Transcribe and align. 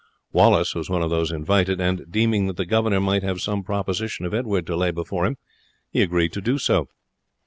Wallace 0.31 0.73
was 0.73 0.89
one 0.89 1.03
of 1.03 1.11
those 1.11 1.31
invited; 1.31 1.79
and 1.79 2.07
deeming 2.11 2.47
that 2.47 2.57
the 2.57 2.65
governor 2.65 2.99
might 2.99 3.21
have 3.21 3.39
some 3.39 3.61
proposition 3.61 4.25
of 4.25 4.33
Edward 4.33 4.65
to 4.65 4.75
lay 4.75 4.89
before 4.89 5.25
them, 5.25 5.37
he 5.91 6.01
agreed 6.01 6.33
to 6.33 6.41
do 6.41 6.57
so. 6.57 6.87